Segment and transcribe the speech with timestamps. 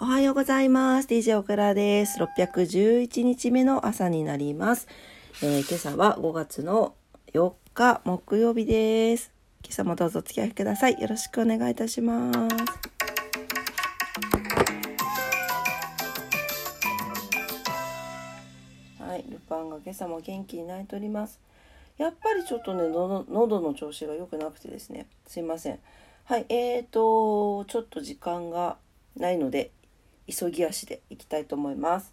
[0.00, 1.08] おはようございます。
[1.08, 2.20] DJ オクラです。
[2.20, 4.86] 611日目の朝になります。
[5.42, 6.94] えー、今朝は5月の
[7.34, 9.32] 4日木曜日です。
[9.64, 11.00] 今朝もどうぞお付き合いください。
[11.00, 12.38] よろしくお願いいたします。
[19.02, 21.40] はい、ルパンが今朝も元気に泣いております。
[21.96, 25.80] やっぱりちょっとね、喉の調子が良くなくてですね、すいません。
[26.26, 28.76] はい、えーと、ちょっと時間が
[29.16, 29.72] ないので、
[30.28, 32.12] 急ぎ足でいきたいと思います。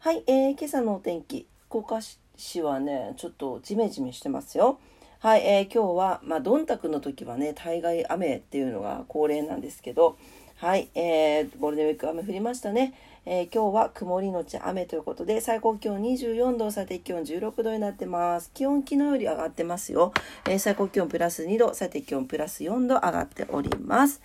[0.00, 2.00] はい、えー、今朝のお天気、福岡
[2.36, 4.80] 市はね、ちょっとジメジメしてますよ。
[5.20, 10.16] はい、えー、今日は、まあ、どんたくの時はね、大概雨っていうのが恒例なんですけど、
[10.56, 12.94] はい、えー、ゴールデンウィーク雨降りましたね。
[13.24, 18.50] えー、今日は曇りのち雨ということで、最高気温24度、最低気温16度になってます。
[18.52, 20.12] 気温昨日より上がってますよ。
[20.48, 24.20] えー、最高気温プラス2度、最低気温プラス4度上がっております。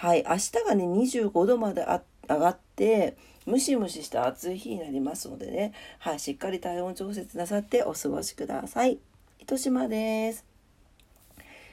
[0.00, 1.84] はい、明日がね25度まで
[2.28, 3.16] 上がって
[3.46, 8.98] ムシムシした暑い日になりますのでね、はい、しっかり体温調節なさってお過ごしください。
[9.40, 10.44] 糸島です。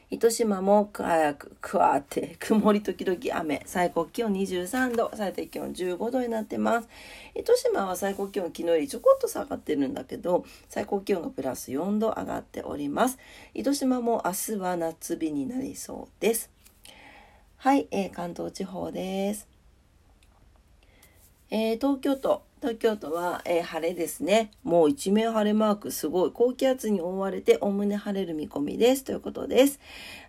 [0.10, 3.62] 糸島も早くくわって曇り時々雨。
[3.68, 5.12] 最高気温23度。
[5.14, 6.88] 最低気温15度になってます。
[7.36, 13.20] 糸島は最高気温昨日よりちょこっと下がってるんだけど最高気温がプラス4度上がっております。
[13.54, 16.55] 糸島も明日は夏日になりそうです。
[17.66, 19.48] はい、えー、関東地方です。
[21.50, 24.50] えー、東京都東京都は、えー、晴れですね。
[24.64, 26.32] もう一面晴れマーク、すごい。
[26.34, 29.04] 高気圧に覆われて、おおむね晴れる見込みです。
[29.04, 29.80] ということです。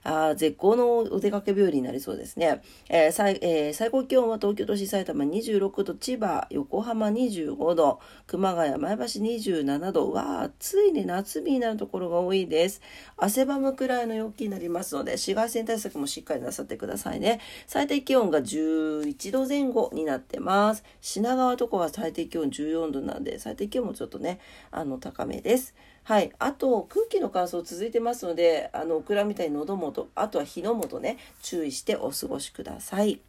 [0.08, 2.62] あ絶好のお出かけ日和になりそうですね。
[2.88, 10.12] えー、最えー、最高気温は東京都市埼玉26度、千葉、横浜25度、熊谷、前橋27度。
[10.12, 11.04] わあ、暑いね。
[11.04, 12.82] 夏日になるところが多いです。
[13.16, 17.40] 汗ばむくらいの陽気になりますので、紫外線対策もしっかりなさってくださいね。
[17.66, 20.84] 最低気温が11度前後になってます。
[21.00, 25.74] 品川とかは最低気温14度なんで最低気温もちょっとねあの高めです。
[26.04, 33.20] はい、あと空気の乾燥続いてますのであのオクラみたいに喉元あとは火の元ね注意してお過ごしください。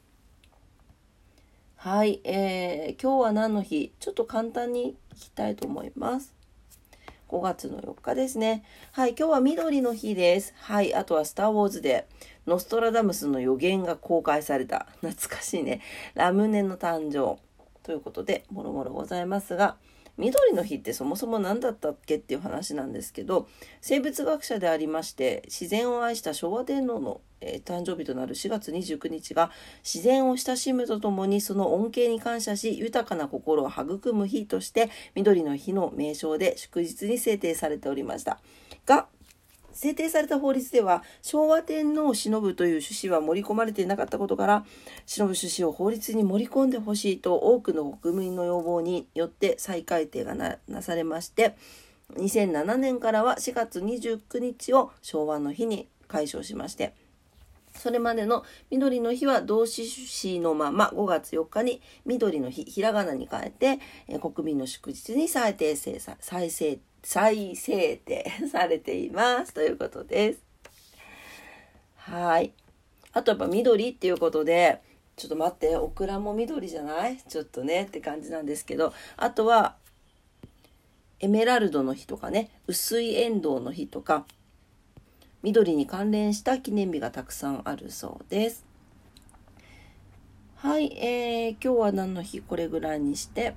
[1.75, 3.91] はい、えー、今日は何の日？
[3.99, 6.37] ちょっと簡単に聞きたいと思います。
[7.29, 8.63] 5月の4日ですね。
[8.93, 10.53] はい、今日は緑の日です。
[10.57, 12.07] はい、あとはスター・ウォーズで
[12.45, 14.87] ノストラダムスの予言が公開された。
[15.01, 15.81] 懐かしいね。
[16.13, 17.37] ラムネの誕生。
[17.87, 19.77] ということで、もろもろございますが、
[20.17, 23.47] 緑の日ってそもそも何だったっけっていう話なんですけど
[23.81, 29.51] 生物学者でありまして自然を愛した昭和天皇の、えー、誕生日となる4月29日が
[29.83, 38.39] 自然を親しむとともにその恩恵に感謝し豊かな心を育む日として緑の日の名称で祝日に制定されておりました。
[38.87, 39.07] が
[39.77, 44.65] 制定された法律では昭和天皇を偲ぶという趣旨は盛り込まれていなかったことから
[45.05, 51.55] 偲ぶ趣旨を法律に盛り込んでほしいと多くの国民の要望によって再改定がなされまして
[52.15, 56.95] 2007年からは4月29日を昭和の日に解消しまして
[57.75, 66.79] それまでの緑の日は動詞詞のまま5月4日に緑の日ひらがなに変えて国民の祝日に再訂正再制
[67.09, 70.43] 再制定されていますということです。
[71.95, 72.51] はい。
[73.13, 74.81] あとやっぱ緑っていうことで、
[75.15, 77.15] ちょっと待って、オクラも緑じゃない？
[77.15, 79.77] ちょっとねって感じなんですけど、あとは、
[81.21, 84.25] エメラルドの日とかね、薄いエンドウの日とか、
[85.43, 88.65] 緑に関連した記念日がたくさんあるそうです。
[90.57, 92.41] はい、えー、今日は何の日？
[92.41, 93.55] これぐらいにして、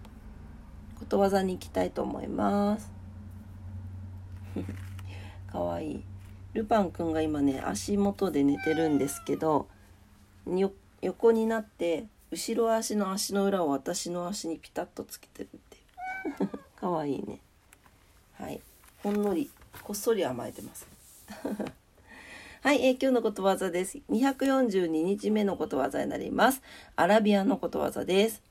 [1.00, 2.99] ことわざに行きたいと思います。
[5.50, 6.04] かわいい
[6.54, 9.68] ルパンくんが今ね足元で寝てるんですけど
[11.00, 15.76] 横になって後ろ足の足の裏を私の足にピタッとつけてるって
[16.44, 17.40] いうかわいいね
[18.34, 18.60] はい
[19.02, 19.50] ほんのり
[19.82, 20.86] こっそり甘えてます
[22.62, 24.00] はい、えー、今日のことわざです。
[24.10, 26.60] 242日目のことわざになります。
[26.94, 28.42] アラビアのことわざです。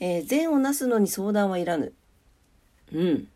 [0.00, 1.92] えー、善をなすのに相談はいらぬ。
[2.94, 3.28] うん。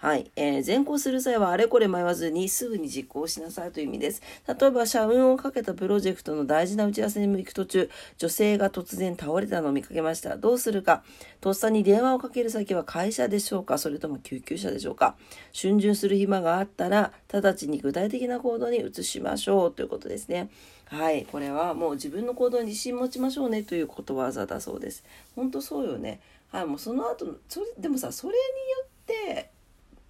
[0.00, 4.22] はい、えー、善行する際はあれこれ迷わずにすぐに実行しなさいという意味です。
[4.48, 10.38] 例えば、社運をかけたプロジェクトの大事な打ち合わせに行く途中、女性が突然倒れたのを見かけました。
[10.38, 11.04] どうするか。
[11.42, 15.16] とっさに電話をかける先は会社でしょうかそれとも救急車でしょうか
[15.52, 20.48] 逡巡する暇があったら、直ちに具体的な行動に移しましょうということですね。
[20.86, 25.04] はい、これはもう自分の行動に自信持ちましょうねということわざだそうです。
[25.36, 26.20] 本当そうよね。
[26.50, 29.49] はい、もうその後、それでもさ、それによって、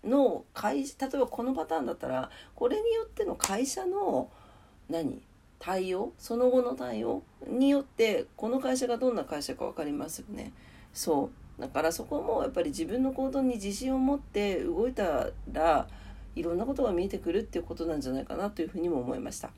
[0.05, 4.31] の会例えばこのパターンだったらこれによっての会社の
[4.89, 5.23] 何？
[5.59, 6.13] 対応？
[6.19, 7.23] その後の対応？
[7.47, 10.53] によってこの会社がどんな会社か分かりますよね。
[10.95, 15.87] そうだからそこもやっぱり自分の行動に自信を持って動いたら
[16.35, 19.51] いろんなことが見えてくるっていうことなんじゃないかなというふうにも思いました。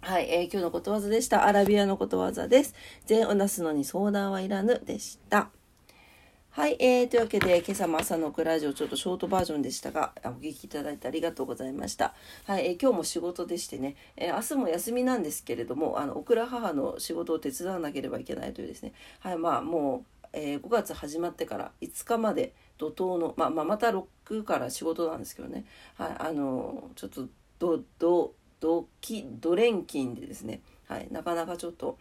[0.00, 1.46] はい、えー、今日のことわざでした。
[1.46, 2.74] アラビアのことわざです。
[3.06, 5.48] 善をなすのに相談はいらぬでした。
[6.56, 12.14] はい、えー、というわけで、今朝も朝のクラジオちょっとショートバージョンでしたが、お聞きいただいてありがとうございました。
[12.46, 25.64] はい、えー、今日も仕事でしてね、えー、明日も休みなんですけれども、あの、オクラ母の仕事を手伝わなければいけないというですね、はい、まあもう、えー、5月始まってから5日まで怒涛の、まあ、まあ、また6から仕事なんですけどね、
[25.98, 27.26] はい、あのちょっと、
[27.58, 31.98] ど、ど、どき、ど連勤でですね、はい、なかなかちょっと、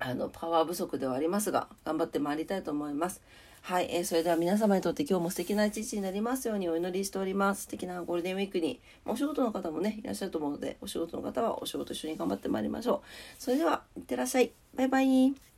[0.00, 3.22] あの、パワー不足ではありますが、頑張ってまいりたいと思います。
[3.62, 7.62] はい、えー、それでは皆様にとって今日も素敵な一日になりますようにお祈りしております。
[7.62, 13.42] 素敵なゴールデンウィークに、お仕事の方もね、いらっしゃると思うので、お仕事の方はお仕事一緒に頑張ってまいりましょう。
[13.42, 14.50] それでは、いってらっしゃい。
[14.74, 15.49] バイバイ。